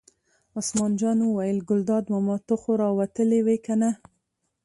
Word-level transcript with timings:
عثمان 0.57 0.91
جان 1.01 1.17
وویل: 1.23 1.57
ګلداد 1.69 2.03
ماما 2.13 2.35
ته 2.47 2.55
خو 2.61 2.71
را 2.81 2.89
وتلې 2.99 3.39
وې 3.45 3.57
کنه. 3.65 3.89